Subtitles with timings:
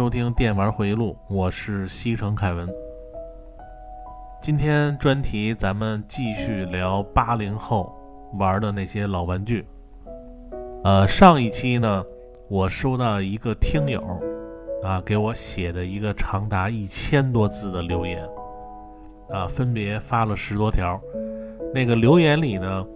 [0.00, 2.66] 收听《电玩回忆录》，我是西城凯文。
[4.40, 7.94] 今天专题咱们继续聊八零后
[8.38, 9.66] 玩的那些老玩具。
[10.84, 12.02] 呃，上一期呢，
[12.48, 14.00] 我收到一个听友
[14.82, 18.26] 啊给我写的一个长达一千多字的留言，
[19.28, 20.98] 啊，分别发了十多条。
[21.74, 22.86] 那个留言里呢，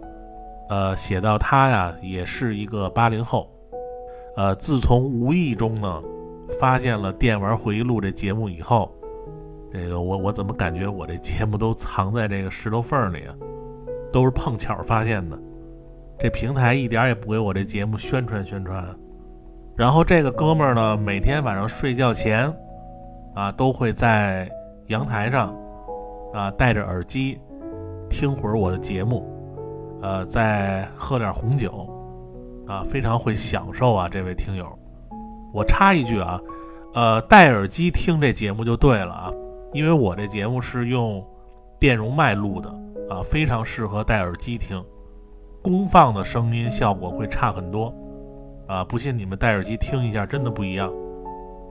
[0.69, 3.47] 呃，写到他呀也是一个八零后，
[4.35, 6.01] 呃，自从无意中呢。
[6.59, 8.93] 发现了《电玩回忆录》这节目以后，
[9.73, 13.35] 这个我我怎么感觉我这节目都藏在这个石头缝里啊？
[14.13, 15.37] 都是碰巧发现的。
[16.17, 18.87] 这平台一点也不给我这节目宣传宣传。
[19.75, 22.49] 然后这个哥们儿呢，每天晚上睡觉前
[23.33, 24.49] 啊，都会在
[24.87, 25.53] 阳台上
[26.33, 27.37] 啊戴着耳机
[28.09, 29.27] 听会儿我的节目，
[30.01, 31.85] 呃，再喝点红酒
[32.65, 34.65] 啊，非常会享受啊，这位听友。
[35.55, 36.37] 我插一句啊，
[36.93, 39.31] 呃，戴耳机听这节目就对了啊，
[39.71, 41.25] 因为我这节目是用
[41.79, 42.69] 电容麦录的
[43.09, 44.83] 啊，非常适合戴耳机听，
[45.61, 47.93] 功放的声音效果会差很多
[48.67, 50.91] 啊，不信你们戴耳机听一下，真的不一样。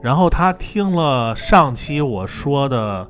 [0.01, 3.07] 然后他听了上期我说的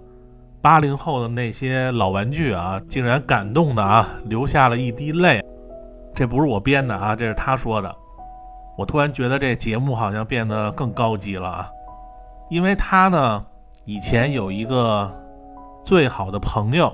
[0.62, 5.42] 八零后的那些老玩具啊，竟然感动的啊，流下了一滴泪，
[6.14, 7.96] 这不是我编的啊，这是他说的。
[8.78, 11.70] 我突然觉得这节目好像变得更高级了啊，
[12.50, 13.46] 因为他呢
[13.86, 15.10] 以前有一个
[15.84, 16.94] 最好的朋友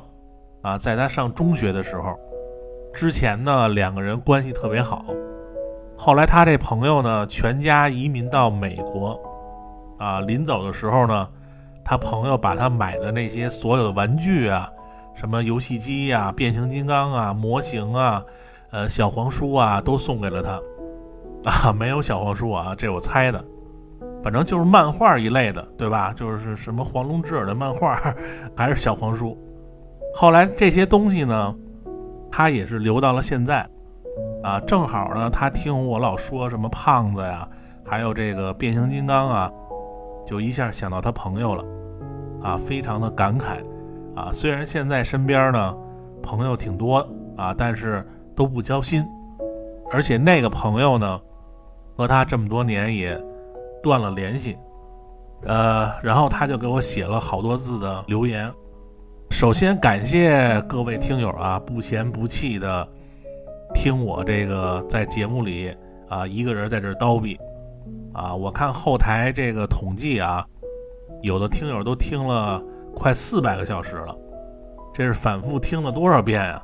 [0.61, 2.15] 啊，在他上中学的时候，
[2.93, 5.03] 之前呢两个人关系特别好，
[5.97, 9.19] 后来他这朋友呢全家移民到美国
[9.97, 11.27] 啊，临走的时候呢，
[11.83, 14.69] 他朋友把他买的那些所有的玩具啊，
[15.15, 18.23] 什么游戏机呀、变形金刚啊、模型啊、
[18.69, 20.59] 呃小黄书啊，都送给了他。
[21.45, 23.43] 啊，没有小黄书啊，这我猜的，
[24.21, 26.13] 反正就是漫画一类的，对吧？
[26.15, 27.99] 就是什么黄龙之耳的漫画，
[28.55, 29.35] 还是小黄书。
[30.13, 31.55] 后来这些东西呢，
[32.31, 33.67] 他也是留到了现在。
[34.43, 37.47] 啊，正好呢，他听我老说什么胖子呀，
[37.85, 39.51] 还有这个变形金刚啊，
[40.25, 41.63] 就一下想到他朋友了，
[42.41, 43.57] 啊，非常的感慨。
[44.15, 45.77] 啊，虽然现在身边呢
[46.21, 47.07] 朋友挺多
[47.37, 49.03] 啊，但是都不交心，
[49.91, 51.19] 而且那个朋友呢。
[52.01, 53.15] 和他这么多年也
[53.83, 54.57] 断了联系，
[55.45, 58.51] 呃，然后他就给我写了好多字的留言。
[59.29, 62.87] 首先感谢各位听友啊，不嫌不弃的
[63.75, 65.71] 听我这个在节目里
[66.09, 67.39] 啊一个人在这叨逼
[68.13, 68.33] 啊。
[68.33, 70.43] 我看后台这个统计啊，
[71.21, 72.59] 有的听友都听了
[72.95, 74.17] 快四百个小时了，
[74.91, 76.63] 这是反复听了多少遍啊？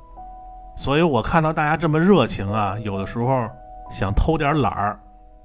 [0.76, 3.48] 所以我看到大家这么热情啊，有的时候
[3.92, 5.00] 想偷点懒儿。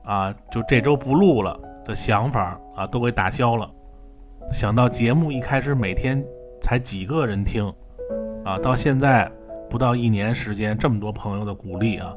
[0.05, 3.69] 啊，就这周不录了的想法啊，都给打消了。
[4.51, 6.23] 想到节目一开始每天
[6.61, 7.73] 才几个人听，
[8.45, 9.31] 啊，到现在
[9.71, 12.13] 不到一年时间，这么多朋友的鼓励啊，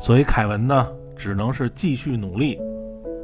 [0.00, 2.58] 所以凯文呢，只能是继续努力，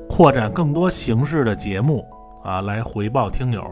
[0.08, 2.04] 扩展更多形式的节目
[2.44, 3.64] 啊，来回报听友。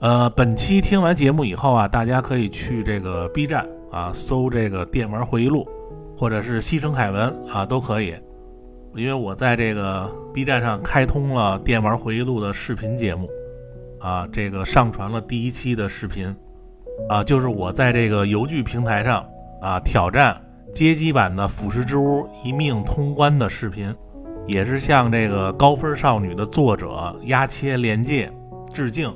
[0.00, 5.66] 呃，本期听完节目以后啊，大家可以去这个 B 站啊，搜这个电玩回忆录，
[6.16, 8.14] 或者是西城凯文啊，都可以。
[8.96, 13.28] 因为我在这个 B 站上开通了《电玩回忆录》的视频节目，
[14.00, 16.34] 啊，这个上传了第一期的视频，
[17.10, 19.22] 啊，就是我在这个游剧平台上
[19.60, 20.40] 啊挑战
[20.72, 23.94] 街机版的《腐蚀之屋》一命通关的视频，
[24.46, 28.32] 也是向这个高分少女的作者压切连介
[28.72, 29.14] 致敬，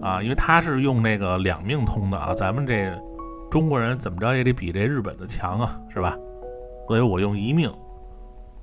[0.00, 2.96] 啊，因为他是用那个两命通的啊，咱们这
[3.50, 6.16] 中国人怎么着也得比这日本的强啊，是吧？
[6.86, 7.68] 所以我用一命。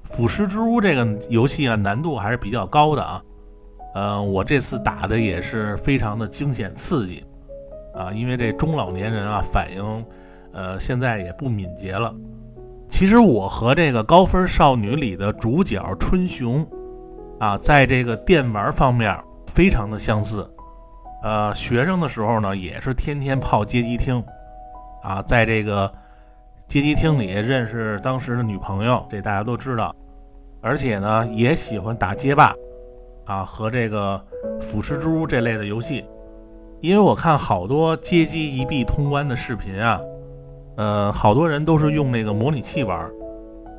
[0.04, 3.22] 腐蚀之屋这个游戏啊，难度还是比较高的啊。
[3.94, 7.24] 呃，我这次打的也是非常的惊险刺激
[7.94, 10.06] 啊，因为这中老年人啊反应，
[10.54, 12.14] 呃，现在也不敏捷了。
[12.88, 16.66] 其实我和这个高分少女里的主角春雄
[17.40, 19.16] 啊，在这个电玩方面
[19.48, 20.50] 非常的相似。
[21.24, 24.24] 呃，学生的时候呢，也是天天泡街机厅
[25.04, 25.92] 啊，在这个。
[26.70, 29.94] 街机厅里认识当时的女朋友，这大家都知道，
[30.62, 32.54] 而且呢也喜欢打街霸，
[33.26, 34.24] 啊和这个
[34.62, 36.06] 腐蚀猪这类的游戏，
[36.80, 40.00] 因为我看好多街机一币通关的视频啊，
[40.78, 43.10] 呃好多人都是用那个模拟器玩，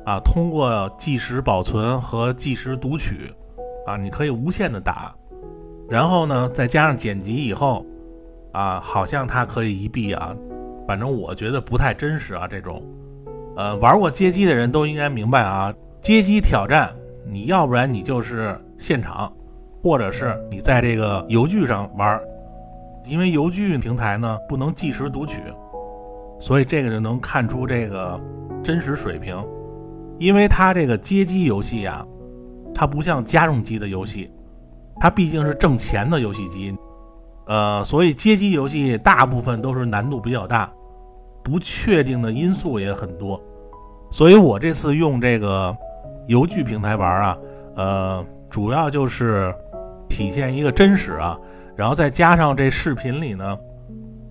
[0.05, 3.33] 啊通过计时保存和计时读取，
[3.87, 5.15] 啊你可以无限的打，
[5.87, 7.85] 然后呢再加上剪辑以后，
[8.51, 10.35] 啊好像它可以一币啊。
[10.91, 12.83] 反正我觉得不太真实啊，这种，
[13.55, 16.93] 呃，玩过街机的人都应该明白啊，街机挑战，
[17.25, 19.31] 你要不然你就是现场，
[19.81, 22.19] 或者是你在这个邮局上玩，
[23.05, 25.39] 因为邮局平台呢不能即时读取，
[26.41, 28.19] 所以这个就能看出这个
[28.61, 29.41] 真实水平。
[30.19, 32.05] 因为它这个街机游戏啊，
[32.73, 34.29] 它不像家用机的游戏，
[34.99, 36.75] 它毕竟是挣钱的游戏机，
[37.47, 40.69] 呃，所以街机游戏大部分都是难度比较大，
[41.43, 43.41] 不确定的因素也很多。
[44.09, 45.75] 所以我这次用这个
[46.27, 47.37] 邮局平台玩啊，
[47.75, 49.53] 呃，主要就是
[50.09, 51.39] 体现一个真实啊，
[51.75, 53.57] 然后再加上这视频里呢，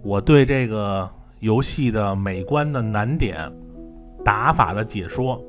[0.02, 1.08] 我对这个
[1.38, 3.50] 游戏的美观的难点、
[4.24, 5.42] 打法的解说。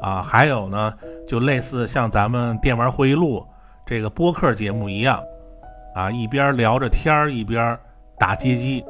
[0.00, 0.94] 啊，还有呢，
[1.26, 3.44] 就类似像咱们电玩会议录
[3.84, 5.20] 这个播客节目一样，
[5.92, 7.76] 啊，一边聊着天儿一边
[8.16, 8.84] 打街机，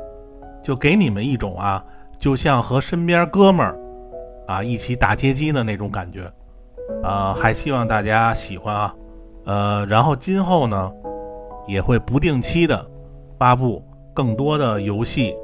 [0.62, 1.82] 就给你们一种啊，
[2.18, 3.78] 就像和身边哥们儿
[4.46, 6.30] 啊一起打街机的那种感觉，
[7.02, 8.94] 啊，还希望大家喜欢啊，
[9.44, 10.92] 呃，然后今后呢
[11.66, 12.84] 也会不定期的
[13.38, 13.82] 发布
[14.12, 15.34] 更多的游戏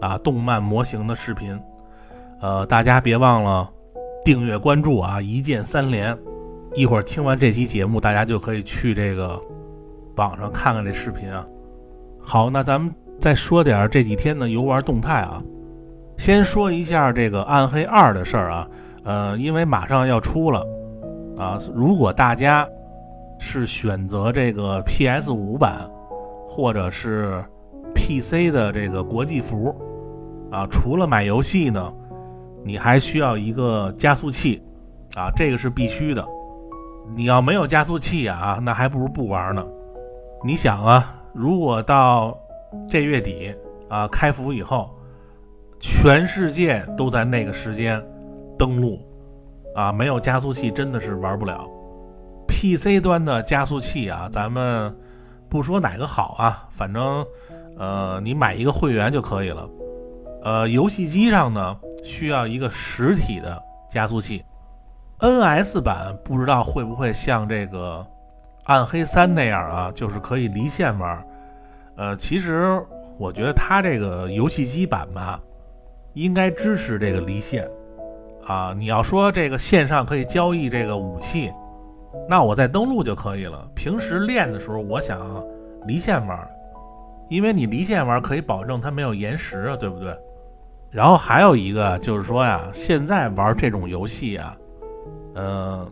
[0.00, 1.60] 啊、动漫模型的视频，
[2.40, 3.70] 呃，大家别忘了。
[4.24, 6.16] 订阅关注啊，一键三连。
[6.74, 9.38] 一会儿听完这期节目，大家就可以去这个
[10.16, 11.44] 网上看看这视频啊。
[12.22, 15.42] 好，那咱们再说点这几天的游玩动态啊。
[16.22, 18.68] 先说一下这个《暗黑二》的事儿啊，
[19.02, 20.64] 呃，因为马上要出了
[21.36, 21.58] 啊。
[21.74, 22.64] 如果大家
[23.40, 25.80] 是选择这个 PS 五版
[26.46, 27.44] 或者是
[27.92, 29.74] PC 的这个国际服
[30.52, 31.92] 啊，除了买游戏呢。
[32.64, 34.62] 你还需要一个加速器，
[35.16, 36.24] 啊，这个是必须的。
[37.16, 39.66] 你要没有加速器啊，那还不如不玩呢。
[40.44, 42.38] 你想啊，如果到
[42.88, 43.52] 这月底
[43.88, 44.88] 啊开服以后，
[45.82, 48.02] 全世界都在那个时间
[48.58, 49.04] 登录，
[49.74, 51.68] 啊，没有加速器真的是玩不了。
[52.46, 54.96] PC 端的加速器啊，咱们
[55.50, 57.26] 不说哪个好啊，反正
[57.76, 59.68] 呃，你买一个会员就可以了。
[60.44, 61.76] 呃，游戏机上呢。
[62.04, 64.44] 需要一个实体的加速器
[65.20, 68.04] ，NS 版不知道会不会像这个
[68.64, 71.24] 《暗黑三》那样啊，就是可以离线玩。
[71.96, 72.84] 呃，其实
[73.20, 75.40] 我觉得它这个游戏机版吧，
[76.14, 77.68] 应该支持这个离线
[78.44, 78.74] 啊。
[78.78, 81.52] 你要说这个线上可以交易这个武器，
[82.28, 83.68] 那我再登录就可以了。
[83.74, 85.44] 平时练的时候，我想
[85.86, 86.48] 离线玩，
[87.28, 90.16] 因为你离线玩可以保证它没有延时啊，对不对？
[90.90, 94.56] 然后还有一个就是说呀，现在玩这种游戏啊，
[95.34, 95.90] 呃，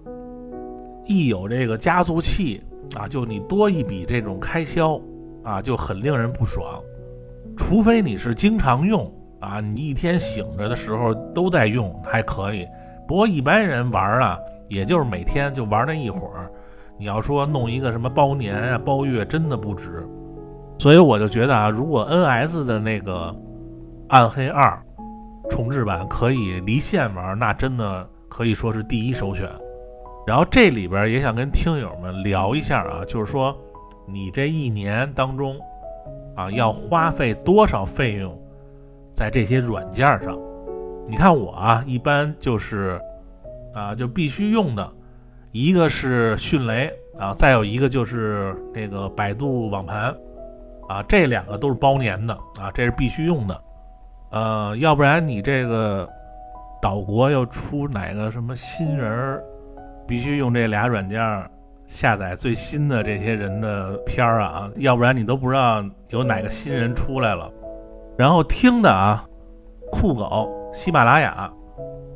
[1.07, 2.63] 一有这个加速器
[2.95, 5.01] 啊，就你多一笔这种开销
[5.43, 6.83] 啊，就很令人不爽。
[7.57, 12.67] 除非你是经常用啊，你一天醒着的时候都在用还可以。
[13.09, 16.51] 不过一般人玩啊，也就是每天就玩那一会儿。
[16.99, 20.07] 你要说弄一个什么包年啊、包月，真的不值。
[20.79, 23.35] 所以我就觉得啊，如果 NS 的那个
[24.09, 24.81] 暗黑二。
[25.49, 29.51] 重置版可以离线玩，那真的可以说是第一首选。
[30.25, 33.53] 然后这里边也想跟听友们聊一下啊，就是说
[34.07, 35.57] 你这一年当中
[36.37, 38.39] 啊要花费多少费用
[39.13, 40.39] 在这些软件上？
[41.09, 43.01] 你看我啊，一般就是
[43.75, 44.93] 啊就必须用的，
[45.51, 46.89] 一个是迅雷
[47.19, 50.15] 啊，再有一个就是那个百度网盘
[50.89, 53.61] 啊，这两个都是包年的啊，这是必须用的。
[54.31, 56.09] 呃，要不然你这个
[56.81, 59.45] 岛国又出哪个什么新人儿，
[60.07, 61.21] 必须用这俩软件
[61.89, 67.51] 下载最新的这些人的片儿啊，要不然你都不知道有哪个新人出来了。
[68.21, 69.27] 然后听的啊，
[69.91, 71.51] 酷狗、喜马拉雅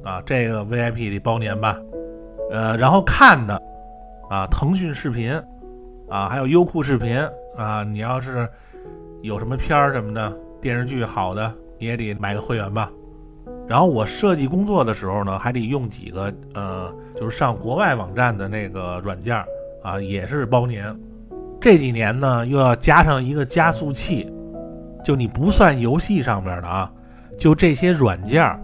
[0.05, 1.79] 啊，这个 VIP 得包年吧。
[2.51, 3.59] 呃，然后看的
[4.29, 5.33] 啊，腾讯视频
[6.11, 7.19] 啊，还有优酷视频
[7.57, 8.47] 啊，你要是
[9.23, 10.31] 有什么片儿什么的
[10.61, 11.51] 电视剧好的。
[11.79, 12.91] 你也得买个会员吧，
[13.67, 19.43] 然后我设计工作的时候呢，还得用几个呃，就是上国外网站的那个软件
[19.83, 20.95] 啊，也是包年。
[21.59, 24.31] 这几年呢，又要加上一个加速器，
[25.05, 26.91] 就你不算游戏上面的啊，
[27.39, 28.59] 就这些软件，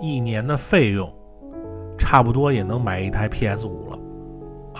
[0.00, 1.12] 一年的费用
[1.98, 3.98] 差不多也能买一台 PS 五了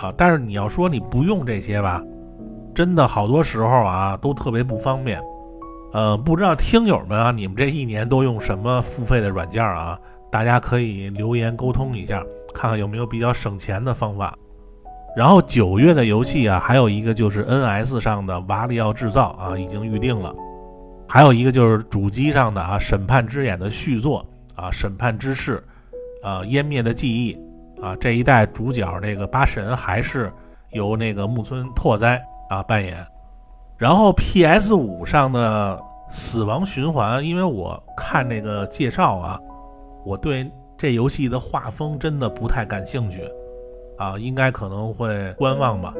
[0.01, 0.13] 啊。
[0.17, 2.03] 但是你要说你不用这些吧，
[2.73, 5.21] 真的好多时候啊，都特别不方便。
[5.93, 9.99] 呃，不知道听友们啊，你们这一年都用什么付费的软件啊？
[10.31, 14.35] 大家可以留言沟通一下，看看有没有比较省钱的方法。
[15.15, 20.31] 然后九月的游戏啊，还有一个就是 NS 上的《瓦里奥制造》啊，已经预定了；
[21.09, 24.23] 还有一个就是主机上的啊，《审判之眼》的续作
[24.55, 25.57] 啊，《审判之誓》
[26.27, 27.35] 啊，《湮灭的记忆》
[27.83, 30.31] 啊，这一代主角那个八神还是
[30.71, 33.03] 由那个木村拓哉啊扮演。
[33.75, 39.39] 然后 PS 五上的死亡循环，因为我看那个介绍啊，
[40.05, 40.47] 我对
[40.77, 43.23] 这游戏的画风真的不太感兴趣
[43.97, 45.91] 啊，应该可能会观望吧。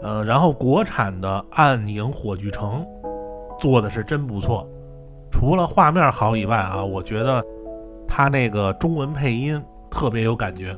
[0.00, 2.86] 呃，然后国产的暗影火炬城
[3.58, 4.68] 做的是真不错，
[5.30, 7.44] 除了画面好以外啊，我觉得
[8.06, 10.76] 它那个中文配音特别有感觉，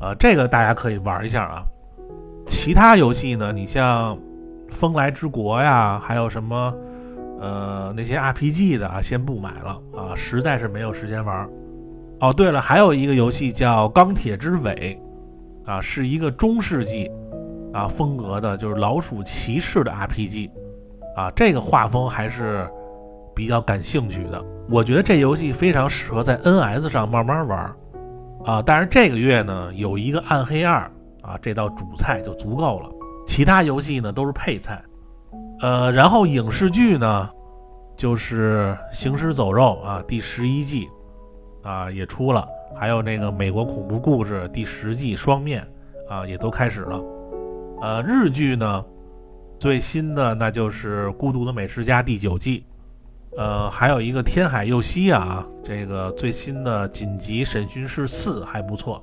[0.00, 1.64] 呃，这个大家可以玩一下啊。
[2.46, 4.18] 其他游戏呢，你像。
[4.74, 6.74] 风来之国呀，还有什么，
[7.42, 11.46] 呃，那些 RPG 的啊，先不买了啊，实在是没有时间玩。
[12.20, 14.98] 哦，对了，还有一个游戏叫《钢铁之尾》，
[15.70, 17.10] 啊，是一个中世纪
[17.74, 20.50] 啊风格的，就是老鼠骑士的 RPG，
[21.16, 22.68] 啊，这个画风还是
[23.34, 24.44] 比较感兴趣的。
[24.70, 27.74] 我觉得这游戏非常适合在 NS 上慢慢玩，
[28.44, 30.90] 啊，但是这个月呢，有一个《暗黑二》
[31.26, 32.88] 啊，这道主菜就足够了。
[33.26, 34.82] 其他游戏呢都是配菜，
[35.60, 37.28] 呃，然后影视剧呢，
[37.96, 40.88] 就是《行尸走肉》啊，第十一季
[41.62, 45.66] 啊也出了，还有那个《美国恐怖故事》第十季双面
[46.08, 47.00] 啊也都开始了，
[47.80, 48.84] 呃，日剧呢
[49.62, 52.66] 最新的那就是《孤独的美食家》第九季，
[53.38, 59.00] 呃，还有一个《天海佑希》啊，这个最新的《紧急审讯室四》还不错，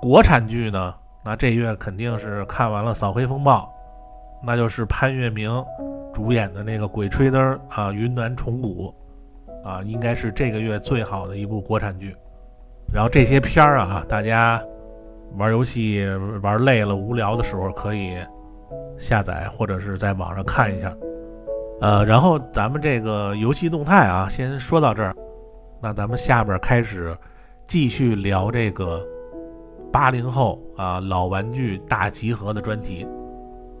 [0.00, 0.94] 国产剧呢。
[1.24, 3.64] 那这月肯定是看完了《扫黑风暴》，
[4.46, 5.50] 那就是潘粤明
[6.14, 8.94] 主演的那个《鬼吹灯》啊，《云南虫谷》
[9.68, 12.14] 啊，应该是这个月最好的一部国产剧。
[12.94, 14.62] 然后这些片儿啊，大家
[15.36, 16.06] 玩游戏
[16.42, 18.16] 玩累了、无聊的时候可以
[19.00, 20.94] 下载或者是在网上看一下。
[21.80, 25.16] 呃，然后咱们这个游戏动态啊，先说到这儿。
[25.82, 27.16] 那咱们下边开始
[27.66, 29.04] 继续聊这个。
[29.92, 33.04] 八零后啊，老玩具大集合的专题。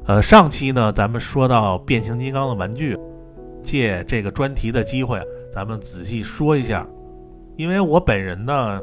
[0.06, 2.98] 呃，上期呢，咱们说到变形金刚的玩具，
[3.62, 5.22] 借这个专题的机会，
[5.52, 6.84] 咱们仔细说一下。
[7.54, 8.80] 因为我本人呢，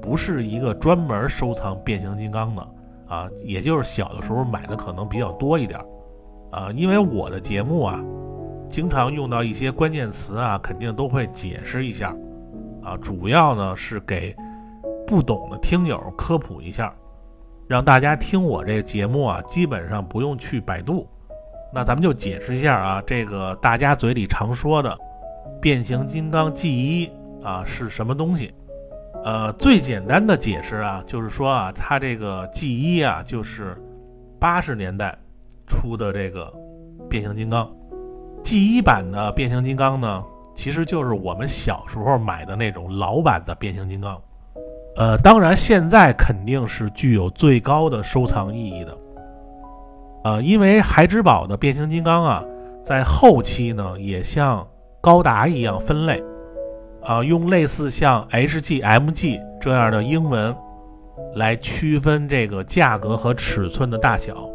[0.00, 2.66] 不是一个专门收藏变形金刚的
[3.10, 5.78] 啊，也就是小的时候买的可能比较多一点
[6.52, 6.70] 啊。
[6.74, 8.02] 因为我的节目啊，
[8.68, 12.16] 经常用到一些关键词啊，肯定都会解释一下
[12.82, 14.34] 啊，主要呢是给。
[15.06, 16.94] 不懂的听友科普一下，
[17.66, 21.04] 让大家听我这个节目啊，基本上不用去百度。
[21.74, 24.96] 那咱们就解释一下啊，这个大家嘴里常说的
[25.60, 27.10] 变形金刚 G 一
[27.42, 28.54] 啊是什么东西？
[29.24, 33.76] 呃，最简单的解释啊，就是说啊，它这个 G 一啊，就是
[34.38, 35.16] 八十年代
[35.66, 36.52] 出的这个
[37.08, 37.70] 变形金刚。
[38.42, 40.24] G 一版的变形金刚呢，
[40.54, 44.20] 其实就是我们小时候买的那种老版的变形金刚。
[44.96, 48.98] 呃，当然，现在肯定是具有最高的收藏意义的。
[50.24, 52.44] 呃，因为孩之宝的变形金刚啊，
[52.82, 54.66] 在后期呢，也像
[55.00, 56.22] 高达一样分类，
[57.10, 60.54] 啊，用类似像 HG、MG 这样的英文
[61.34, 64.48] 来区分这个价格和尺寸的大小。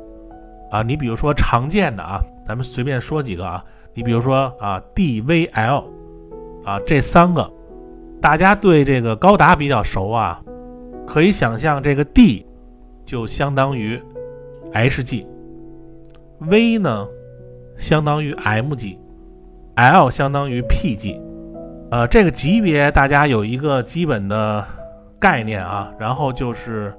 [0.71, 3.61] 啊，你比如说常见的啊，咱们随便说几个啊，
[3.93, 5.83] 你比如说啊，DVL，
[6.63, 7.51] 啊，这三个。
[8.21, 10.41] 大家对这个高达比较熟啊，
[11.05, 12.45] 可以想象这个 D
[13.03, 14.01] 就相当于
[14.71, 17.05] Hg，V 呢
[17.75, 21.19] 相当于 Mg，L 相当于 Pg，
[21.91, 24.65] 呃，这个级别大家有一个基本的
[25.19, 26.93] 概念啊，然后就是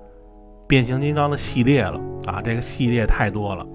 [0.66, 3.66] 变形金刚的系列了啊，这个系列太多了，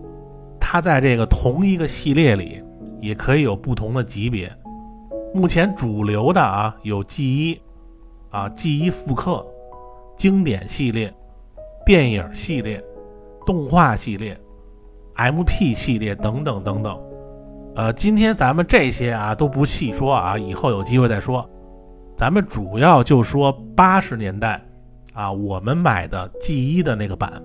[0.59, 2.63] 它在这个同一个系列里
[3.01, 4.51] 也可以有不同的级别。
[5.33, 7.61] 目前主流的啊有 G 一
[8.29, 9.45] 啊 G 一复刻、
[10.15, 11.13] 经典系列、
[11.85, 12.83] 电影系列、
[13.45, 14.39] 动画系列、
[15.15, 16.97] MP 系列等等等等。
[17.75, 21.47] 呃，今天咱们这些啊都不细说啊，以后有机会再说。
[22.17, 24.61] 咱们主要就说八十年代
[25.13, 27.41] 啊，我们买的 G 一的那个版。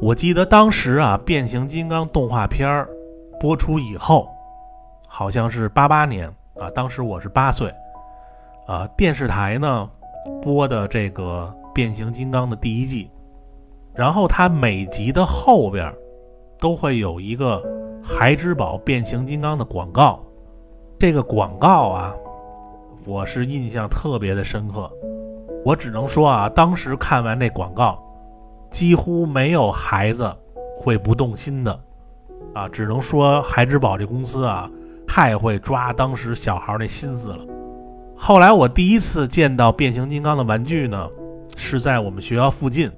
[0.00, 2.88] 我记得当时啊，变形金刚动画片儿
[3.38, 4.28] 播出以后，
[5.06, 6.28] 好像是八八年。
[6.54, 7.68] 啊，当时我是八岁，
[8.68, 9.90] 啊，电视台呢
[10.40, 13.10] 播的这个变形金刚的第一季，
[13.92, 15.92] 然后它每集的后边
[16.60, 17.60] 都会有一个
[18.06, 20.22] 孩之宝变形金刚的广告，
[20.98, 22.14] 这个广告啊，
[23.06, 24.92] 我是印象特别的深刻，
[25.64, 27.98] 我只能说啊，当时看完那广告，
[28.70, 30.30] 几乎没有孩子
[30.76, 31.80] 会不动心的，
[32.52, 34.70] 啊，只能说孩之宝这公司啊。
[35.06, 37.46] 太会抓当时小孩那心思了。
[38.16, 41.08] 后来我第一次见到变形金刚的玩具呢，
[41.56, 42.90] 是在我们学校附近，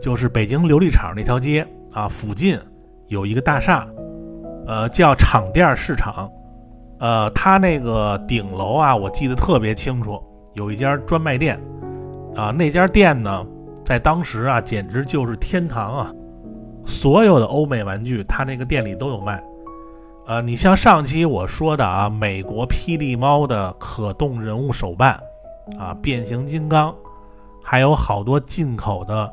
[0.00, 2.58] 就是北京琉璃厂那条街啊附近
[3.06, 3.88] 有一个大厦，
[4.68, 6.30] 呃叫厂店市场，
[7.00, 10.22] 呃它那个顶楼啊我记得特别清楚，
[10.52, 11.58] 有一家专卖店，
[12.36, 13.44] 啊那家店呢
[13.84, 16.12] 在当时啊简直就是天堂啊，
[16.84, 19.42] 所有的欧美玩具它那个店里都有卖。
[20.26, 25.18] 呃，你像上期我说的啊，美国霹雳猫的可动人物手办，
[25.78, 26.94] 啊，变形金刚，
[27.64, 29.32] 还有好多进口的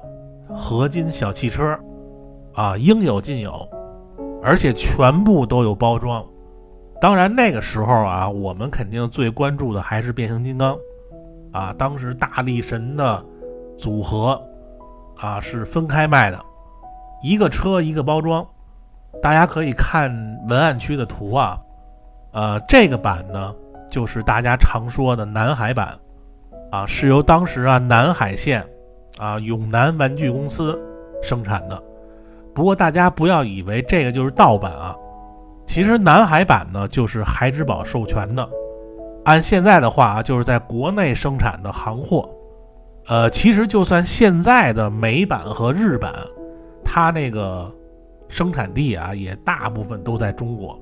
[0.56, 1.78] 合金小汽车，
[2.54, 3.68] 啊，应有尽有，
[4.46, 6.24] 而且全部都有包装。
[7.02, 10.78] 当然那个时候啊，我们肯定最关注的还是变形金刚，
[11.52, 13.26] 啊，当时大力神的
[13.76, 14.40] 组合，
[15.18, 16.40] 啊，是分开卖的，
[17.24, 18.46] 一个车一个包装。
[19.22, 20.12] 大家可以看
[20.48, 21.60] 文案区的图啊，
[22.32, 23.54] 呃，这个版呢
[23.90, 25.98] 就是大家常说的南海版，
[26.72, 28.64] 啊，是由当时啊南海县
[29.18, 30.80] 啊永南玩具公司
[31.24, 31.82] 生产的。
[32.56, 34.96] 不过大家不要以为这个就是盗版啊，
[35.68, 38.50] 其实南海版呢就是孩之宝授权的，
[39.26, 42.28] 按现在的话啊就是在国内生产的行货。
[43.08, 46.14] 呃，其实就算现在的美版和日版，
[46.84, 47.72] 它那个。
[48.28, 50.78] 生产地啊，也大部分都在中国。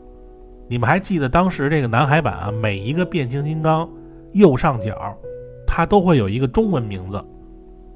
[0.70, 3.88] 你们还记得当时这个南海版啊，每一个变形金刚
[4.32, 5.14] 右上角，
[5.68, 7.22] 它都会有一个中文名字。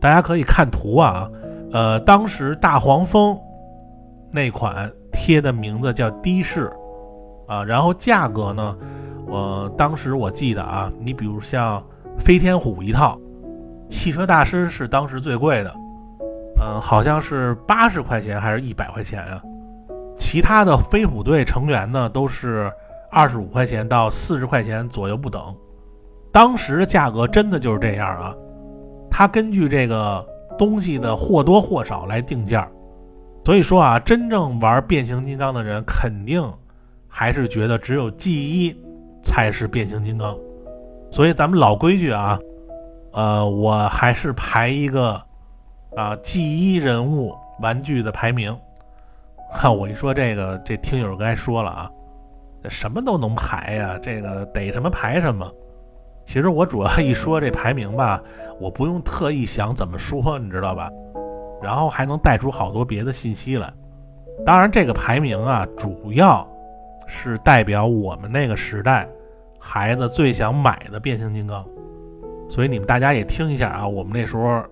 [0.01, 1.31] 大家可以看图啊，
[1.71, 3.39] 呃，当时大黄蜂
[4.31, 6.71] 那款贴的名字叫的士
[7.47, 8.77] 啊，然后价格呢，
[9.25, 11.83] 我当时我记得啊，你比如像
[12.19, 13.17] 飞天虎一套，
[13.89, 15.73] 汽车大师是当时最贵的。
[16.59, 19.41] 嗯，好像是八十块钱还是一百块钱啊？
[20.15, 22.71] 其他的飞虎队成员呢，都是
[23.11, 25.55] 二十五块钱到四十块钱左右不等。
[26.31, 28.35] 当时的价格真的就是这样啊，
[29.09, 30.25] 它根据这个
[30.57, 32.67] 东西的或多或少来定价。
[33.47, 36.43] 所以说啊，真正玩变形金刚的人，肯定
[37.07, 38.75] 还是觉得只有 G 一
[39.23, 40.37] 才是变形金刚。
[41.09, 42.37] 所以咱们老规矩啊，
[43.13, 45.21] 呃，我还是排一个。
[45.95, 48.53] 啊，G 一人物玩具的排名，
[49.49, 51.89] 哈， 我一说这个，这听友该说了啊，
[52.69, 55.49] 什么都能排呀，这个逮什么排什么。
[56.25, 58.21] 其实我主要一说这排名吧，
[58.59, 60.91] 我不用特意想怎么说，你知道吧？
[61.61, 63.71] 然后还能带出好多别的信息来。
[64.45, 66.47] 当然，这个排名啊，主要
[67.07, 69.07] 是代表我们那个时代
[69.59, 71.65] 孩子最想买的变形金刚。
[72.49, 74.63] 所以你们大家也听一下啊，我们那时候。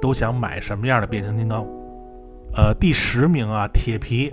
[0.00, 1.66] 都想买什么样的变形金刚？
[2.54, 4.32] 呃，第十名啊，铁皮。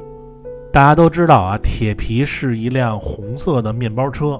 [0.71, 4.39] 大家都知道啊，铁皮是一辆红色的面包车，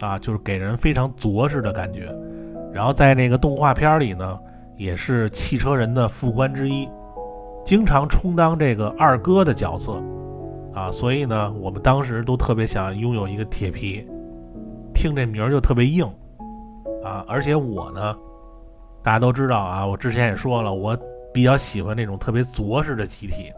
[0.00, 2.14] 啊，就是给人非常着实的感觉。
[2.70, 4.38] 然后在那个动画片里呢，
[4.76, 6.88] 也是汽车人的副官之一，
[7.64, 10.02] 经常充当这个二哥的角色，
[10.74, 14.06] 啊，所以呢，我们当时都特别想拥有一个铁皮，
[14.94, 16.04] 听这名儿就特别硬，
[17.04, 18.16] 啊，而且我呢。
[19.02, 20.98] 大家都知道啊，我之前也说了，我
[21.32, 23.52] 比较喜欢那种特别着实的机体，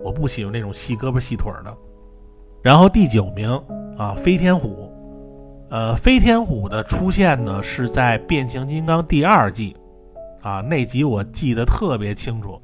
[0.00, 1.72] 我不喜欢那种细胳膊细腿的。
[2.64, 3.48] 然后第九名
[3.96, 4.92] 啊，飞天虎，
[5.70, 9.76] 呃，飞天虎的出现呢是在变形金刚第二季，
[10.42, 12.60] 啊，那集我记得特别清楚，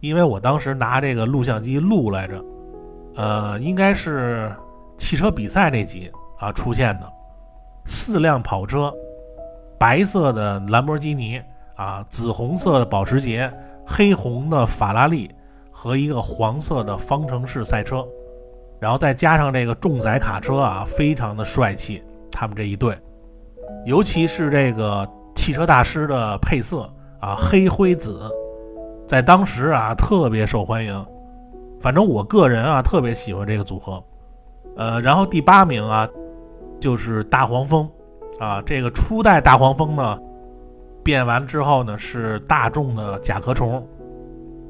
[0.00, 2.44] 因为我当时拿这个录像机录来着，
[3.16, 4.54] 呃，应该是
[4.96, 7.12] 汽车比赛那集啊出现的，
[7.84, 8.92] 四辆跑车。
[9.78, 11.40] 白色的兰博基尼
[11.74, 13.50] 啊，紫红色的保时捷，
[13.86, 15.30] 黑红的法拉利
[15.70, 18.06] 和一个黄色的方程式赛车，
[18.78, 22.02] 然后再加上这个重载卡车啊，非常的帅气。
[22.30, 22.94] 他们这一队，
[23.86, 26.90] 尤其是这个汽车大师的配色
[27.20, 28.30] 啊，黑灰紫，
[29.06, 31.06] 在当时啊特别受欢迎。
[31.80, 34.02] 反正我个人啊特别喜欢这个组合。
[34.76, 36.08] 呃，然后第八名啊，
[36.78, 37.88] 就是大黄蜂。
[38.38, 40.18] 啊，这个初代大黄蜂呢，
[41.04, 43.86] 变完之后呢是大众的甲壳虫，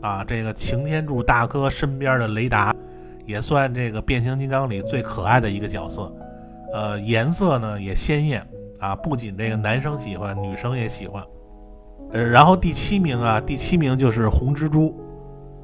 [0.01, 2.75] 啊，这个擎天柱大哥身边的雷达，
[3.27, 6.13] 也算这个变形金刚里最可爱的一个角色，
[6.75, 8.45] 呃，颜色呢也鲜艳
[8.81, 11.23] 啊，不仅这个男生喜欢，女生也喜欢。
[12.13, 14.99] 呃，然后第七名啊，第七名就是红蜘蛛，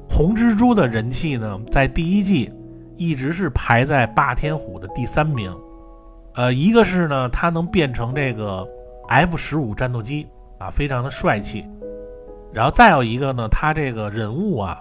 [0.07, 2.53] 红蜘蛛的人气呢，在第一季
[2.95, 5.53] 一直是排在霸天虎的第三名。
[6.35, 8.65] 呃，一个是呢，它能变成这个
[9.09, 10.27] F 十五战斗机
[10.59, 11.65] 啊，非常的帅气。
[12.53, 14.79] 然后再有一个呢，他这个人物啊，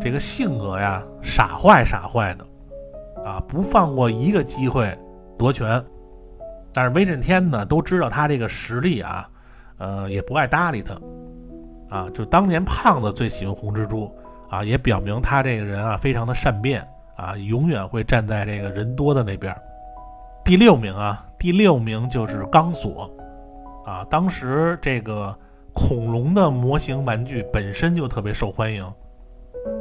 [0.00, 2.44] 这个性格呀，傻坏傻坏的，
[3.24, 4.98] 啊，不放过一个机会
[5.38, 5.82] 夺权。
[6.72, 9.28] 但是威震天呢，都知道他这个实力啊，
[9.78, 10.94] 呃，也不爱搭理他，
[11.88, 14.14] 啊，就当年胖子最喜欢红蜘蛛
[14.48, 19.54] 啊，也表明他这个人啊非常的善变啊，永远会站在这个人多的那边。
[20.44, 23.10] 第六名啊，第六名就是钢索
[23.84, 25.36] 啊，当时这个
[25.72, 28.84] 恐龙的模型玩具本身就特别受欢迎。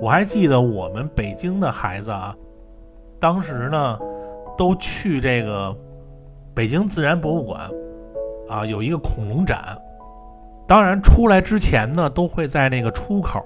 [0.01, 2.35] 我还记得我们北京的孩子啊，
[3.19, 3.97] 当时呢
[4.57, 5.75] 都去这个
[6.53, 7.69] 北京自然博物馆
[8.49, 9.77] 啊，有一个恐龙展。
[10.67, 13.41] 当然出来之前呢，都会在那个出口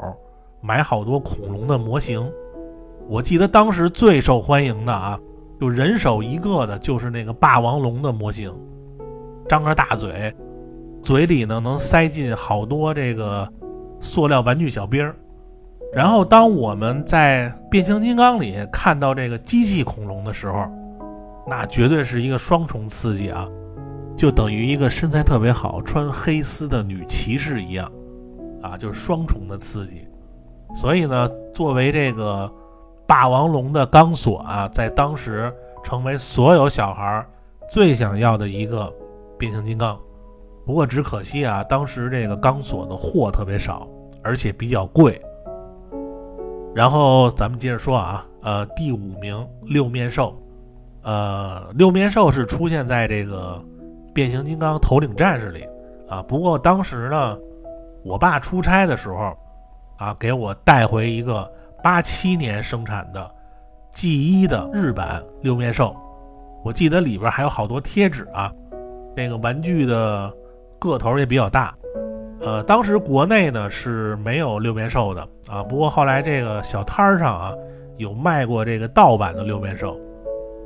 [0.59, 2.29] 买好多恐龙的模型。
[3.07, 5.19] 我记得当时最受欢迎的啊，
[5.59, 8.53] 就人手一个的，就是那个霸王龙的模型，
[9.47, 10.33] 张着大嘴，
[11.01, 13.47] 嘴里呢能塞进好多这个
[13.99, 15.15] 塑料玩具小兵儿。
[15.93, 20.67] 然后，当我们在变形金刚里看到这个机器恐龙的时候，
[21.45, 23.47] 那绝对是一个双重刺激啊！
[24.15, 27.91] 就等于一个身材特别好、穿黑丝的女骑士一样，
[28.62, 30.08] 啊，就是双重的刺激。
[30.75, 32.51] 所以呢，作为这个
[33.06, 35.53] 霸王龙的钢索啊，在当时
[35.84, 37.25] 成为所有小孩
[37.69, 38.91] 最想要的一个
[39.38, 39.99] 变形金刚。
[40.65, 43.88] 不过只可惜啊，当时这个钢索的货特别少，
[44.23, 45.21] 而且比较贵。
[46.73, 50.36] 然后咱们接着说啊，呃，第五名六面兽，
[51.03, 53.61] 呃，六面兽是出现在这个
[54.13, 55.67] 变形金刚头领战士里
[56.09, 56.23] 啊。
[56.23, 57.37] 不过当时呢，
[58.03, 59.37] 我爸出差的时候
[59.97, 61.49] 啊，给我带回一个
[61.83, 63.29] 八七年生产的
[63.91, 65.95] G 一的日版六面兽，
[66.63, 68.49] 我记得里边还有好多贴纸啊，
[69.15, 70.31] 那个玩具的
[70.79, 71.75] 个头也比较大。
[72.39, 77.53] 呃，当时国内呢是没有六面兽的啊，不过后来这个小摊儿上啊
[77.97, 79.99] 有卖过这个盗版的六面兽。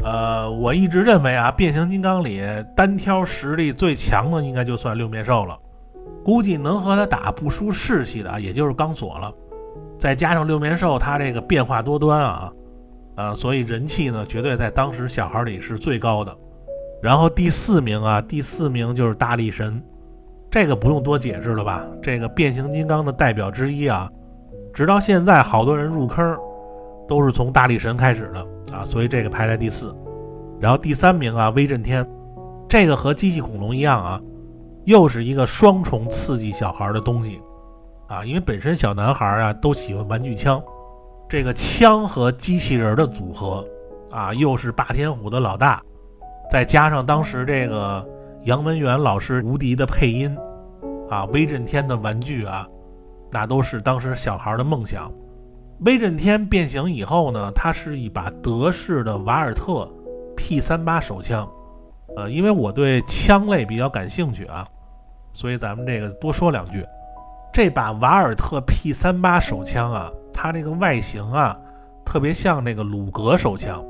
[0.03, 2.41] 呃，我一直认为啊，变形金刚里
[2.75, 5.57] 单挑实力最强的应该就算六面兽了，
[6.23, 9.33] 估计能和他打不输士气的也就是钢索了。
[9.99, 12.53] 再加上六面兽它这个变化多端啊，
[13.15, 16.35] 啊，所以人气呢绝对在当时小孩里是最高的。
[17.01, 19.81] 然后第四名啊，第四名就是大力神。
[20.49, 21.85] 这个不用多解释了吧？
[22.01, 24.09] 这个变形金刚的代表之一啊，
[24.73, 26.37] 直到现在好多人入坑
[27.07, 29.95] 都是从大力神开始的啊，所以这个排在第四。
[30.59, 32.07] 然后第三名啊，威震天，
[32.67, 34.21] 这个和机器恐龙一样啊，
[34.85, 37.41] 又是一个双重刺激小孩的东西
[38.07, 40.61] 啊，因为本身小男孩啊都喜欢玩具枪，
[41.29, 43.65] 这个枪和机器人的组合
[44.11, 45.81] 啊，又是霸天虎的老大，
[46.49, 48.07] 再加上当时这个。
[48.43, 50.33] 杨文元老师无敌的配音，
[51.09, 52.65] 啊，威震天的玩具啊，
[53.29, 55.11] 那都是当时小孩的梦想。
[55.79, 59.87] 威震天变形以后呢，它是一把德式的瓦尔特
[60.35, 61.47] P 三八手枪。
[62.15, 64.65] 呃，因为我对枪类比较感兴趣啊，
[65.33, 66.83] 所以咱们这个多说两句。
[67.53, 71.55] 这把瓦尔特 P 三八手枪啊，它这个外形啊，
[72.03, 73.83] 特别像那个鲁格手枪。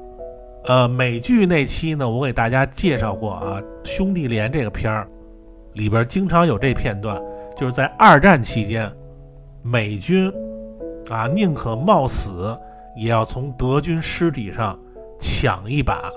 [0.65, 5.07] 呃，美剧那期呢，我给大家介绍过啊，《兄弟连》这个片儿
[5.73, 7.21] 里边经常有这片段，
[7.55, 8.91] 就是在二战期间，
[9.61, 10.29] 美军
[11.09, 12.57] 啊宁可冒死
[12.95, 14.77] 也要从德军尸体上
[15.19, 16.09] 抢一把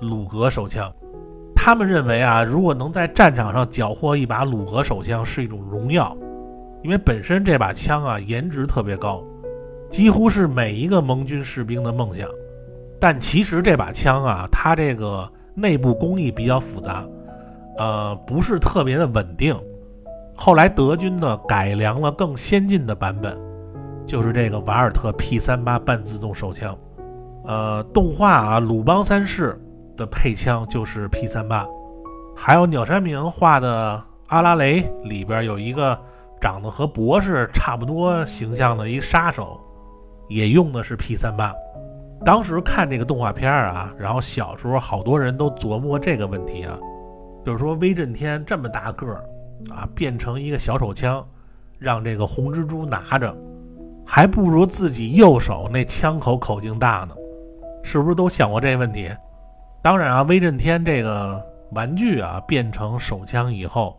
[0.00, 0.92] 鲁格手枪。
[1.54, 6.16] 他们认为啊，如果能在战场上缴获一把鲁格手枪是一种荣耀，
[6.82, 9.22] 因为本身这把枪啊颜值特别高，
[9.90, 12.28] 几乎是每一个盟军士兵的梦想。
[13.00, 17.04] 但其实这把枪啊，它这个内部工艺比较复杂，
[17.76, 19.54] 呃，不是特别的稳定。
[20.34, 23.36] 后来德军呢改良了更先进的版本，
[24.08, 26.76] 就是这个瓦尔特 P 三八半自动手枪。
[27.44, 29.60] 呃，动画啊，鲁邦三世
[29.96, 31.66] 的配枪就是 P 三八，
[32.34, 35.96] 还有鸟山明画的阿拉蕾里边有一个
[36.40, 39.60] 长得和博士差不多形象的一杀手，
[40.28, 41.54] 也用的是 P 三八。
[42.24, 46.78] 当时看这个动画片啊，然后小时候好多人都琢磨这个问题啊，
[47.44, 49.22] 就是说威震天这么大个儿
[49.70, 51.24] 啊，变成一个小手枪，
[51.78, 53.34] 让这个红蜘蛛拿着，
[54.08, 57.14] 还不如自己右手那枪口口径大呢，
[57.84, 59.10] 是不是都想过这问题？
[59.82, 61.40] 当然啊，威震天这个
[61.72, 63.98] 玩具啊变成手枪以后，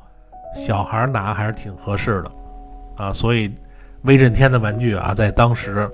[0.56, 2.32] 小孩拿还是挺合适的
[2.98, 3.54] 啊，所以
[4.02, 5.90] 威震天的玩具啊，在当时。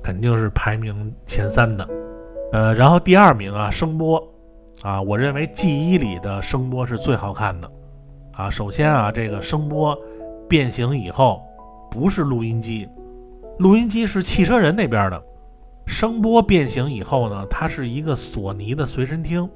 [0.00, 1.86] 肯定是排名前三的，
[2.52, 4.26] 呃，然后第二名啊，声波，
[4.80, 7.70] 啊，我认为 G 一里的声波是最好看的，
[8.32, 9.98] 啊，首先啊，这个声波
[10.48, 11.42] 变形以后
[11.90, 12.88] 不是录音机，
[13.58, 15.20] 录音机是汽车人那边的，
[15.84, 19.48] 声波变形以后呢，它是一个索尼的随身听，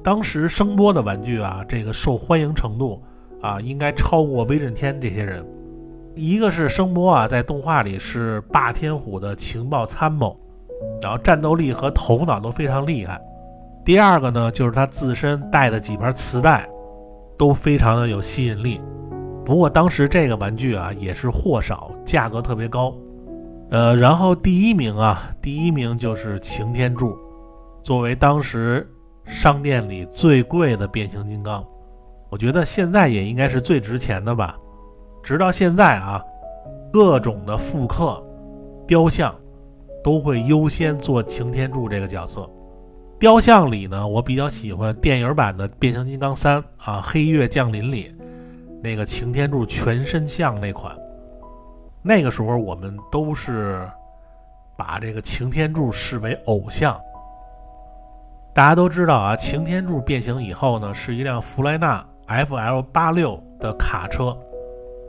[0.00, 3.02] 当时声波的玩具啊，这个受欢迎程度
[3.40, 5.44] 啊，应该超过威震天这些人，
[6.14, 10.38] 一个是声波啊，在动画里是霸天虎的情报参谋，
[11.02, 13.20] 然后战斗力和头脑都非常厉害。
[13.84, 16.68] 第二个呢，就是他自身带的几盘磁带
[17.36, 18.80] 都非常的有吸引力。
[19.44, 22.94] 不过当时这个玩具啊也是货少，价格特别高。
[23.72, 27.16] 呃，然后第一名啊，第一名就是擎天柱，
[27.82, 28.86] 作为当时
[29.24, 31.64] 商店里最贵的变形金刚，
[32.28, 34.58] 我觉得现在也应该是最值钱的吧。
[35.22, 36.22] 直到现在啊，
[36.92, 38.22] 各种的复刻
[38.86, 39.34] 雕像
[40.04, 42.46] 都会优先做擎天柱这个角色。
[43.18, 48.14] 雕像里呢，我比较喜欢电影版的变形金刚三啊，黑月降临里。
[48.82, 50.94] 那个擎天柱全身像那款，
[52.02, 53.88] 那个时候我们都是
[54.76, 57.00] 把这个擎天柱视为偶像。
[58.52, 64.36] 大家都知道啊，擎天柱变形以后呢，是一辆弗莱纳 FL 八六的卡车。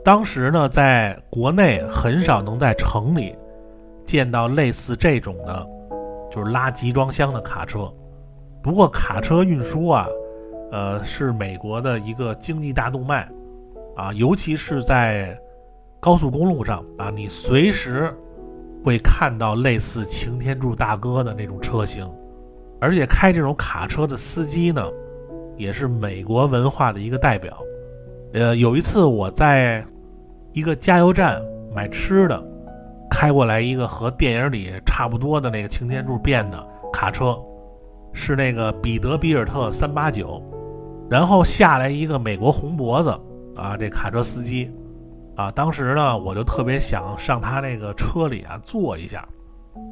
[0.04, 3.36] 当时呢，在国内很少能在城里
[4.02, 5.66] 见到类似这种的，
[6.30, 7.92] 就是拉集装箱的卡车。
[8.62, 10.06] 不过卡车运输啊，
[10.72, 13.28] 呃，是美国的一个经济大动脉。
[13.96, 15.38] 啊，尤其是在
[16.04, 18.14] 高速公路上啊，你随时
[18.84, 22.06] 会看到类似擎天柱大哥的那种车型，
[22.78, 24.86] 而且开这种卡车的司机呢，
[25.56, 27.56] 也是美国文化的一个代表。
[28.34, 29.82] 呃，有一次我在
[30.52, 31.40] 一个加油站
[31.74, 32.44] 买吃的，
[33.10, 37.34] 开过来一个和电影里差不多的那个擎天柱变的卡车，
[38.12, 40.42] 是那个彼得比尔特三八九，
[41.08, 43.18] 然后下来一个美国红脖子。
[43.56, 44.70] 啊，这卡车司机，
[45.36, 49.26] 啊，当时呢，我就特别想上他那个车里啊坐一下，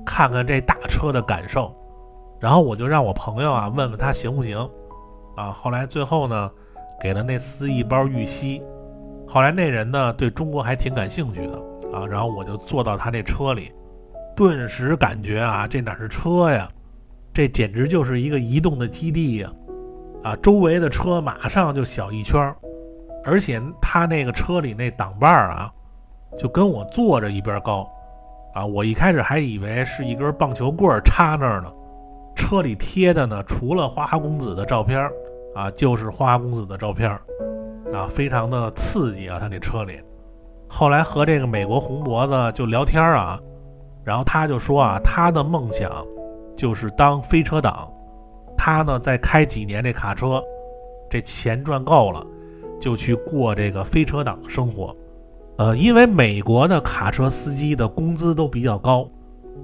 [0.07, 1.75] 看看这大车的感受，
[2.41, 4.57] 然后我就让我朋友啊问问他行不行，
[5.37, 6.51] 啊，后来最后呢，
[7.01, 8.63] 给了那司一包玉溪，
[9.27, 11.59] 后来那人呢对中国还挺感兴趣的
[11.93, 13.73] 啊，然后我就坐到他那车里，
[14.37, 16.69] 顿时感觉啊，这哪是车呀，
[17.33, 19.51] 这简直就是一个移动的基地呀，
[20.23, 22.57] 啊，周围的车马上就小一圈儿。
[23.25, 25.73] 而且他那个车里那挡把儿啊，
[26.37, 27.89] 就跟我坐着一边高，
[28.55, 31.73] 啊，我一开始还以为是一根棒球棍插那儿呢。
[32.35, 35.09] 车里贴的呢，除了花花公子的照片
[35.55, 37.11] 啊，就是花花公子的照片
[37.93, 39.39] 啊，非常的刺激啊。
[39.39, 40.01] 他那车里，
[40.69, 43.39] 后来和这个美国红脖子就聊天啊，
[44.03, 46.05] 然后他就说啊，他的梦想
[46.57, 47.89] 就是当飞车党，
[48.57, 50.43] 他呢再开几年这卡车，
[51.09, 52.27] 这钱赚够了。
[52.83, 54.95] 就去过这个飞车党生活，
[55.57, 59.09] 呃，因为美国的卡车司机的工资都比较高，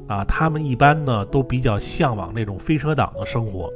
[0.06, 3.68] 啊，他们一般呢都比较向往那种飞车党的生活。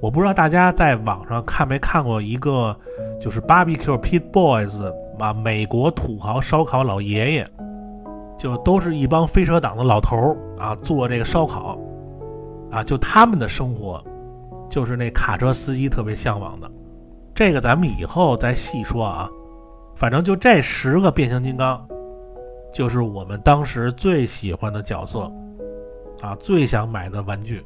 [0.00, 2.76] 我不知道大家在网上看没看过一个，
[3.20, 4.80] 就是 Barbecue Pit Boys
[5.18, 7.46] 啊，美国土豪烧烤老爷爷，
[8.38, 11.76] 就都是一帮飞车党的老头儿啊，做这个烧烤，
[12.70, 14.00] 啊，就他们的生活，
[14.68, 16.70] 就是那卡车司机特别向往的。
[17.36, 19.30] 这个咱们以后再细说啊，
[19.94, 21.86] 反正就这十个变形金刚，
[22.72, 25.30] 就是我们当时最喜欢的角色
[26.22, 27.62] 啊，最想买的玩具。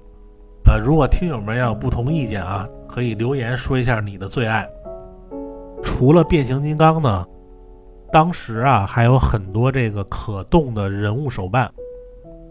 [0.65, 4.69] 呃，如果听友们要有不同意见啊，可以留言说一下你的最爱。
[5.85, 7.25] 除了变形金刚呢，
[8.11, 11.71] 当时啊还有很多这个可动的人物手办。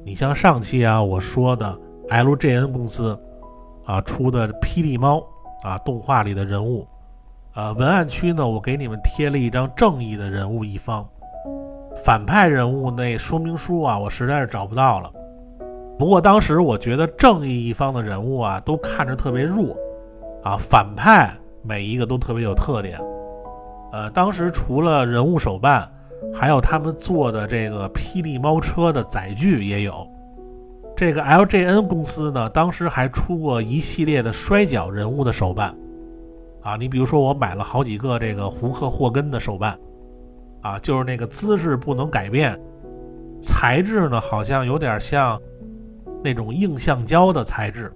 [0.06, 1.78] 你像上期啊我说的
[2.08, 3.20] LJN 公司
[3.84, 5.22] 啊出的霹雳猫
[5.64, 6.88] 啊动画里的人物。
[7.56, 11.06] 呃，文案区呢，我给你们贴了一张正义的人物一方，
[12.06, 15.12] 反派人物那说明书啊，我实在是找不到了。
[15.98, 19.76] 不过当时我觉得正义一方的人物啊，都看着特别弱，
[20.44, 21.34] 啊，反派
[21.64, 23.00] 每一个都特别有特点。
[23.92, 25.92] 呃，当时除了人物手办，
[26.34, 30.08] 还有他们做的这个霹雳猫车的载具也有。
[30.96, 35.76] 这个 LJN 公司呢，当时还出过一系列的摔角人物的手办。
[36.70, 39.76] 啊，你比如说我买了好几个这个胡克霍根的手办，
[40.62, 42.56] 啊，就是那个姿势不能改变，
[43.42, 45.42] 材质呢好像有点像
[46.24, 47.92] 那种硬橡胶的材质，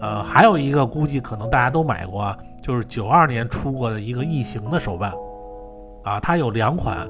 [0.00, 5.12] 呃，还有一个估计可能大家都买过，啊，就是九二年出过的一个异形的手办，
[6.04, 7.08] 啊，它有两款，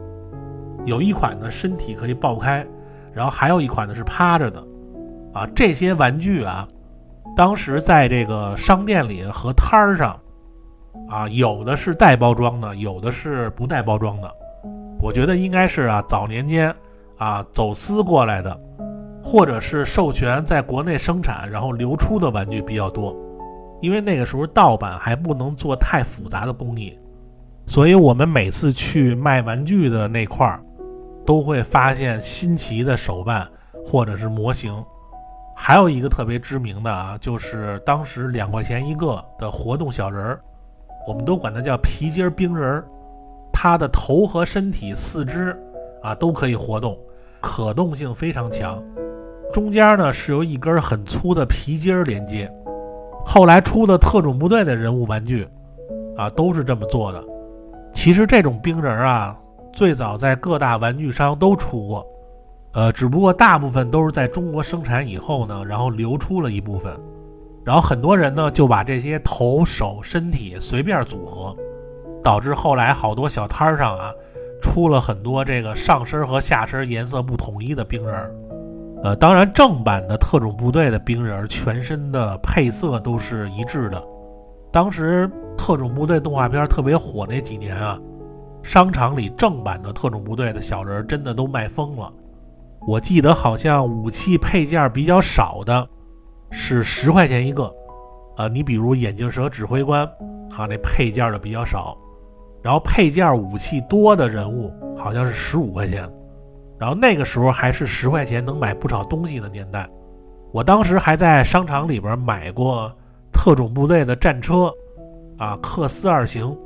[0.86, 2.66] 有一款呢身体可以爆开，
[3.12, 4.66] 然后还有一款呢是趴着的，
[5.34, 6.66] 啊，这些玩具啊，
[7.36, 10.18] 当时在这个商店里和摊儿上。
[11.10, 14.32] 啊，有的是带包装的，有的是不带包装的。
[15.02, 16.74] 我觉得应该是啊，早年间
[17.18, 18.58] 啊走私过来的，
[19.22, 23.16] 或者是授权在国内生产然后流出的玩具比较多。
[23.80, 26.98] 因为那个时候盗版还不能做太复杂的工艺，
[27.66, 30.62] 所以我们每次去卖玩具的那块儿，
[31.24, 33.48] 都会发现新奇的手办
[33.84, 34.72] 或者是模型。
[35.56, 40.40] 还有一个特别知名的啊，就是当时两块钱一个的活动小人儿，
[41.06, 42.84] 我们都管它叫皮筋冰人儿。
[43.52, 45.58] 它的头和身体、四肢
[46.02, 46.96] 啊都可以活动，
[47.40, 48.82] 可动性非常强。
[49.52, 52.50] 中间呢是由一根很粗的皮筋儿连接。
[53.24, 55.46] 后来出的特种部队的人物玩具
[56.16, 57.22] 啊都是这么做的。
[57.92, 59.36] 其实这种冰人啊，
[59.72, 62.06] 最早在各大玩具商都出过。
[62.72, 66.96] 呃，只不过大部分都是在中国生产以后呢，然后流出了一部分，
[67.64, 71.54] 然后很多人呢就把这些头、手、身体随便组合，
[72.22, 74.12] 导致后来好多小摊上啊
[74.62, 78.30] 出了很多这个上身和下身颜色不统一的冰人。
[79.02, 84.02] 呃，当然正版的特种部队的冰人全身的配色都是一致的。
[84.70, 87.98] 当时特种部队动画片特别火那几年啊，
[88.62, 92.12] 商场里正版的特种部队的小人真的都卖疯了。
[92.86, 95.88] 我记得好像武器配件比较少的，
[96.50, 97.72] 是十块钱一个，
[98.36, 100.04] 啊，你比如眼镜蛇指挥官，
[100.56, 101.96] 啊，那配件的比较少，
[102.62, 106.08] 然后配件武器多的人物好像是十五块钱，
[106.78, 109.88] 然后那个时候还是十块钱能买不少东西的年代，
[110.52, 112.92] 我当时还在商场里边买过
[113.32, 114.72] 特种部队的战车，
[115.38, 116.56] 啊，克斯二型，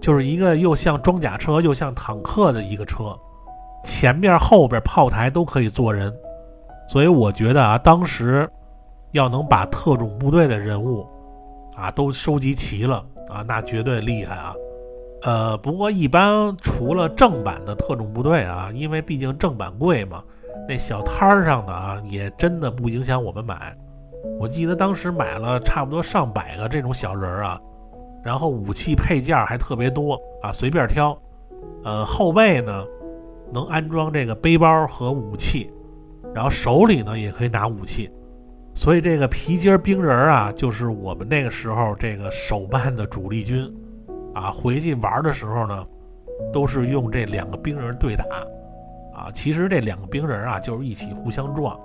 [0.00, 3.16] 就是一个又像装甲车又像坦克的一个车。
[3.84, 6.12] 前面、后边炮台都可以坐人，
[6.88, 8.48] 所以我觉得啊，当时
[9.12, 11.06] 要能把特种部队的人物
[11.74, 14.54] 啊都收集齐了啊，那绝对厉害啊。
[15.22, 20.22] 呃，不过一般除了正版的特种部队啊，因为毕竟正版贵嘛，
[20.68, 23.76] 那小摊儿上的啊也真的不影响我们买。
[24.38, 27.60] 我记得当时买了差不多上百个这种小人儿啊，
[28.22, 31.16] 然后武器配件还特别多啊，随便挑。
[31.84, 32.84] 呃，后背呢？
[33.50, 35.72] 能安装这个背包和武器，
[36.34, 38.10] 然后手里呢也可以拿武器，
[38.78, 43.68] 所以这个皮筋冰人啊，就是我们那个时候这个手办的主力军
[44.32, 44.52] 啊。
[44.52, 45.84] 回去玩的时候呢，
[46.52, 48.24] 都是用这两个冰人对打
[49.12, 49.32] 啊。
[49.34, 51.76] 其实这两个冰人啊，就是一起互相撞，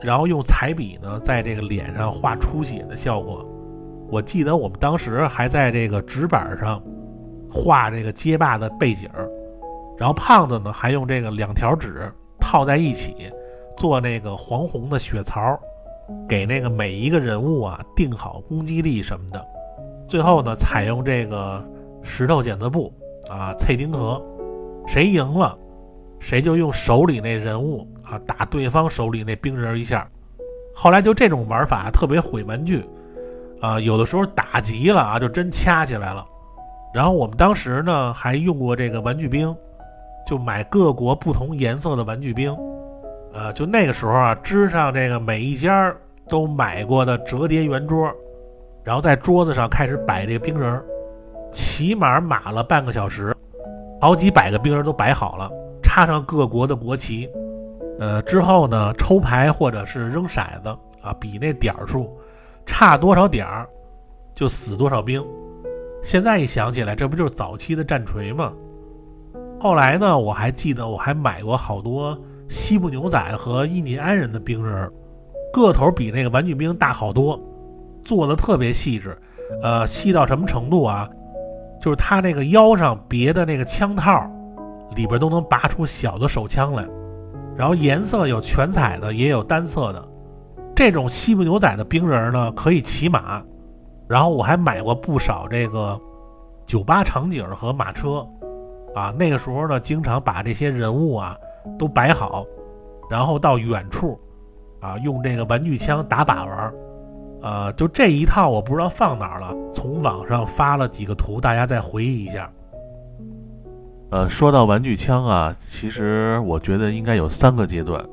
[0.00, 3.46] 然后用彩笔呢在这个脸上画出血的效果。
[4.08, 6.82] 我记得我们当时还在这个纸板上
[7.50, 9.06] 画这个街霸的背景。
[9.98, 13.30] 然后胖子呢，还用这个两条纸套在一起，
[13.76, 15.60] 做那个黄红的血槽，
[16.28, 19.44] 给那个每一个人物啊定好攻击力什么的。
[20.08, 21.64] 最后呢，采用这个
[22.02, 22.92] 石头剪子布
[23.28, 24.22] 啊，脆丁壳，
[24.86, 25.58] 谁赢了，
[26.18, 30.08] 谁就用手里那人物啊打对方手里那冰人一下。
[30.74, 32.84] 后来就这种玩法特别毁玩具
[33.60, 36.26] 啊，有的时候打急了啊，就真掐起来了。
[36.94, 39.54] 然后我们当时呢，还用过这个玩具兵。
[40.24, 42.56] 就买各国不同颜色的玩具兵，
[43.32, 45.94] 呃，就那个时候啊，支上这个每一家
[46.28, 48.12] 都买过的折叠圆桌，
[48.84, 50.84] 然后在桌子上开始摆这个冰人，
[51.50, 53.34] 起码码了半个小时，
[54.00, 55.50] 好几百个冰人都摆好了，
[55.82, 57.28] 插上各国的国旗，
[57.98, 60.68] 呃，之后呢，抽牌或者是扔骰子
[61.00, 62.14] 啊，比那点数，
[62.66, 63.66] 差多少点儿
[64.34, 65.24] 就死多少兵。
[66.02, 68.52] 现在一想起来，这不就是早期的战锤吗？
[69.60, 72.18] 后来呢，我还记得我还买过好多
[72.52, 74.92] 西部牛仔和印第安人的兵人，
[75.54, 77.40] 个头比那个玩具兵大好多，
[78.04, 79.16] 做的特别细致，
[79.62, 81.08] 呃，细到什么程度啊？
[81.80, 84.30] 就是他那个腰上别的那个枪套，
[84.94, 86.86] 里边都能拔出小的手枪来，
[87.56, 90.08] 然后颜色有全彩的，也有单色的。
[90.76, 93.42] 这种西部牛仔的兵人呢，可以骑马，
[94.06, 95.98] 然后我还买过不少这个
[96.66, 98.28] 酒吧场景和马车。
[98.94, 101.34] 啊，那个时候呢，经常把这些人物啊
[101.78, 102.44] 都摆好，
[103.10, 104.18] 然后到远处，
[104.80, 106.74] 啊，用这个玩具枪打靶玩，
[107.42, 112.50] 呃，就这一套我不知道放哪儿了，从网上发了几个图，大家再回忆一下。
[114.10, 118.04] 呃，说到玩具枪啊，其实我觉得应该有三个阶段。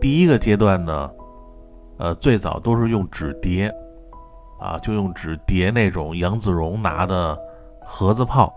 [0.00, 1.10] 第一个阶段呢，
[1.98, 3.70] 呃，最早都是用纸叠，
[4.58, 7.38] 啊，就用纸叠那种杨子荣拿的
[7.84, 8.52] 盒子炮。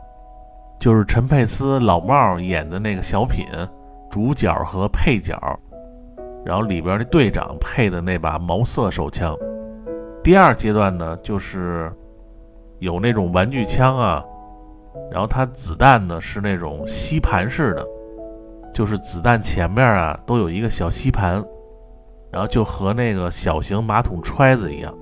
[0.80, 3.46] 就是陈佩斯老帽演的那个小品，
[4.14, 5.36] 主角和配角，
[6.46, 9.36] 然后里边的队长配的那把毛瑟手枪。
[10.24, 11.92] 第二阶段呢，就是
[12.78, 14.24] 有那种玩具枪啊，
[15.12, 17.84] 然后它子弹呢是那种吸盘式的，
[18.72, 21.44] 就是子弹前面啊都有一个小吸盘，
[22.30, 24.94] 然后就和那个小型马桶揣子一样。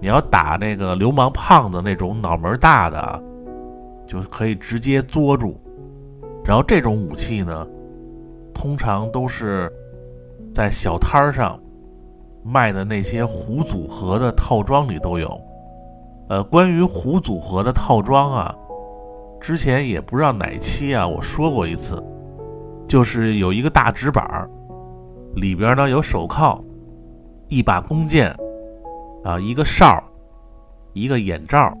[0.00, 3.22] 你要打那个流氓胖子那种脑门大的。
[4.08, 5.56] 就可以直接捉住，
[6.44, 7.64] 然后这种武器呢，
[8.64, 9.70] 通常都是
[10.54, 11.60] 在小摊儿上
[12.42, 15.38] 卖的那些胡组合的套装里都有。
[16.30, 18.56] 呃，关于胡组合的套装啊，
[19.38, 22.02] 之前也不知道哪期啊我说过一次，
[22.88, 24.48] 就是有一个大纸板儿，
[25.34, 26.58] 里边呢有手铐，
[27.48, 28.34] 一把弓箭，
[29.24, 30.02] 啊，一个哨，
[30.94, 31.76] 一个眼罩，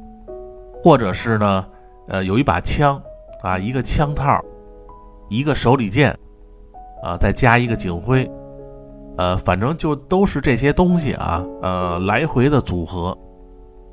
[0.82, 1.66] 或者是呢，
[2.08, 3.02] 呃，有一把枪，
[3.42, 4.38] 啊，一个枪套，
[5.30, 6.14] 一个手里剑，
[7.04, 8.26] 啊，再加一个警徽，
[9.18, 13.16] 呃，反正就都是这些东西啊，呃，来回的组合。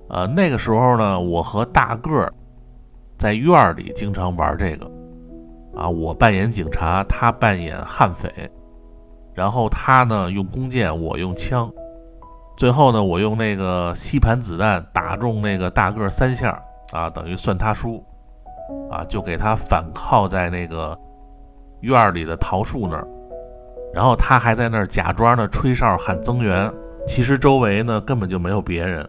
[0.09, 2.33] 呃，那个时候呢，我和大个儿
[3.17, 4.89] 在院里经常玩这个，
[5.75, 8.29] 啊，我扮演警察，他扮演悍匪，
[9.33, 11.69] 然后他呢用弓箭，我用枪，
[12.57, 16.57] 最后呢我用那个吸盘子弹打中那个大个儿三下，
[16.93, 18.01] 啊，等于算他输，
[18.89, 20.97] 啊，就给他反靠在那个
[21.81, 23.07] 院里的桃树那儿，
[23.93, 26.71] 然后他还在那儿假装的吹哨喊增援，
[27.05, 29.07] 其实周围呢根本就没有别人。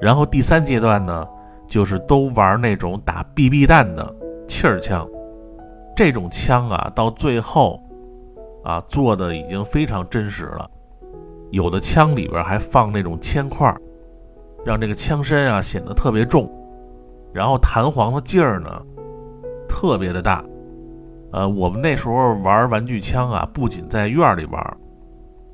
[0.00, 1.26] 然后第三阶段呢，
[1.66, 4.14] 就是都玩那种打 BB 弹的
[4.48, 5.08] 气儿枪，
[5.94, 7.80] 这种枪啊，到最后
[8.64, 10.70] 啊做的已经非常真实了，
[11.50, 13.74] 有的枪里边还放那种铅块，
[14.64, 16.50] 让这个枪身啊显得特别重，
[17.32, 18.70] 然后弹簧的劲儿呢
[19.68, 20.44] 特别的大。
[21.32, 24.76] 呃，我们那时候玩玩具枪啊，不仅在院里玩，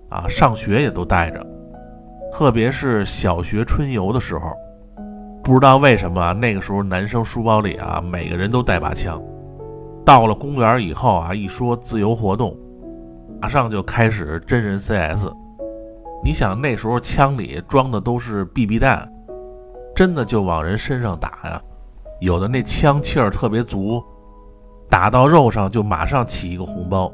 [0.09, 1.47] 啊，上学也都带着。
[2.33, 4.53] 特别是小学春游的时候，
[5.43, 9.23] 不知道为什么那个时候男生书包里啊，每个人都带把枪。
[10.05, 12.57] 到了公园以后啊，一说自由活动，
[13.41, 15.29] 马上就开始真人 CS。
[16.25, 19.11] 你想那时候枪里装的都是 BB 弹，
[19.95, 21.61] 真的就往人身上打呀。
[22.21, 24.03] 有的那枪气儿特别足，
[24.97, 27.13] 打到肉上就马上起一个红包。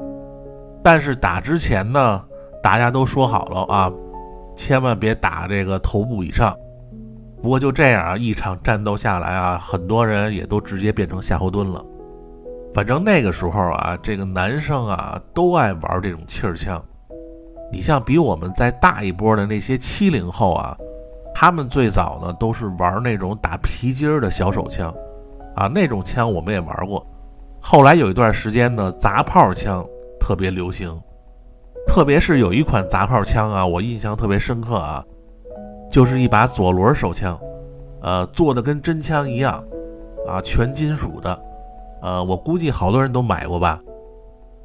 [0.85, 2.25] 但是打之前呢，
[2.63, 3.93] 大家都说好了啊。
[4.55, 6.57] 千万别打这个头部以上。
[7.43, 11.85] 不过就这样啊，一场战斗下来啊，很多人也都直接变成夏侯惇了。
[12.73, 16.81] 反正那个时候啊，这个男生啊都爱玩这种气儿枪。
[17.73, 20.77] 你像比我们再大一波的那些七零后啊，
[21.35, 24.95] 他们最早呢都是玩那种打皮筋儿的小手枪
[25.57, 27.05] 啊，那种枪我们也玩过。
[27.63, 29.87] 后来有一段时间呢，砸炮枪
[30.21, 31.01] 特别流行。
[31.87, 35.05] 特别是有一款砸炮枪啊，我印象特别深刻啊，
[35.91, 37.39] 就是一把左轮手枪，
[38.01, 39.63] 呃，做的跟真枪一样，
[40.27, 41.43] 啊，全金属的，
[42.01, 43.81] 呃，我估计好多人都买过吧，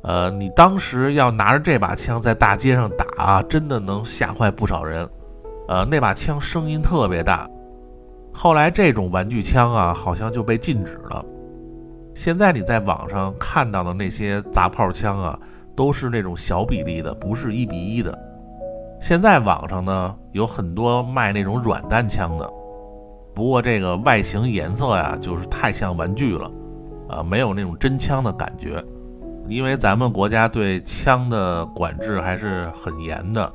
[0.03, 5.09] 呃，你当时要拿着这把枪在大街上打啊，真的能吓坏不少人，
[5.67, 7.49] 呃，那把枪声音特别大，
[8.31, 11.25] 后来这种玩具枪啊，好像就被禁止了，
[12.17, 15.39] 现在你在网上看到的那些砸炮枪啊。
[15.75, 18.11] 都是那种小比例的，不是一比一的。
[18.99, 22.49] 现在网上呢有很多卖那种软弹枪的，
[23.35, 26.51] 不过这个外形颜色呀，就是太像玩具了，
[27.07, 28.83] 啊，没有那种真枪的感觉。
[29.47, 33.53] 因为咱们国家对枪的管制还是很严的，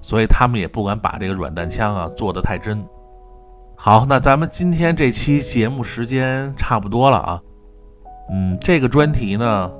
[0.00, 2.82] 所以他们也不敢把这个软弹枪啊做得太真。
[3.76, 7.42] 好，那咱们今天这期节目时间差不多了啊，
[8.30, 9.72] 嗯，这个专题呢。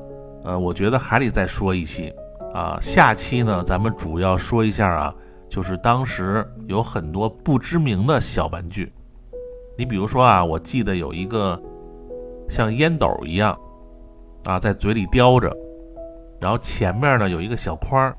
[0.44, 2.14] 呃，我觉得还得再说一期，
[2.55, 5.14] 啊，下期呢，咱们主要说一下啊，
[5.49, 8.90] 就是当时有很多不知名的小玩具，
[9.76, 11.61] 你比如说啊，我记得有一个
[12.49, 13.59] 像烟斗一样，
[14.44, 15.55] 啊，在嘴里叼着，
[16.40, 18.14] 然后前面呢有一个小筐，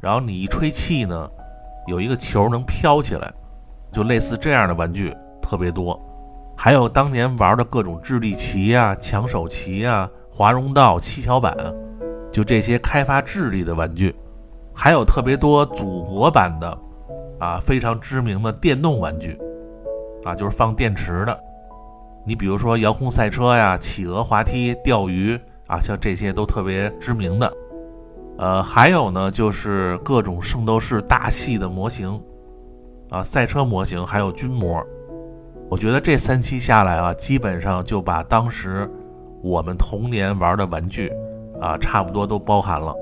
[0.00, 1.28] 然后你一吹气呢，
[1.88, 3.30] 有一个球能飘起来，
[3.90, 6.00] 就类似这样的玩具特别多，
[6.56, 10.10] 还有当年玩的各种智力棋呀、抢手棋呀。
[10.28, 11.56] 华容道、七巧板，
[12.30, 14.14] 就这些开发智力的玩具，
[14.74, 16.78] 还有特别多祖国版的，
[17.40, 19.40] 啊，非常知名的电动玩具，
[20.24, 21.40] 啊，就是放电池的。
[22.26, 27.50] 你比如说遥控赛车呀、企鹅滑梯、钓鱼啊，像这些都特别知名的。
[28.36, 32.20] 呃，还有呢，就是各种圣斗士大系的模型，
[33.08, 34.84] 啊，赛车模型，还有军模。
[35.70, 38.90] 我觉得这三期下来啊，基本上就把当时。
[39.42, 41.12] 我们童年玩的玩具，
[41.60, 42.92] 啊，差不多都包含了，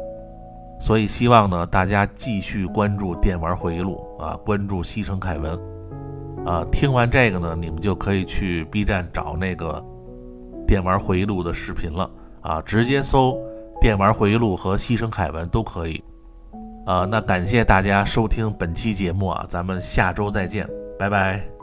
[0.78, 5.58] 所以希望呢，大家继续关注《电玩回忆录》啊，关注西城凯文，
[6.44, 9.82] 啊，听完这个呢，你们就可以去 B 站找那个
[10.66, 12.10] 《电玩回忆录》的视频了，
[12.42, 13.30] 啊，直接搜
[13.80, 16.02] 《电玩回忆录》和西城凯文都可以，
[16.84, 21.53] 啊，那感谢大家收听本期节目啊，咱们下周再见，拜拜。